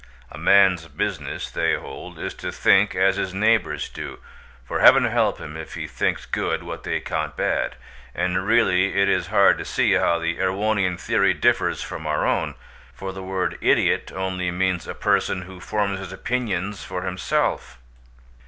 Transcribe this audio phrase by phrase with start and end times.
[0.31, 4.17] A man's business, they hold, is to think as his neighbours do,
[4.65, 7.75] for Heaven help him if he thinks good what they count bad.
[8.15, 12.55] And really it is hard to see how the Erewhonian theory differs from our own,
[12.95, 17.77] for the word "idiot" only means a person who forms his opinions for himself.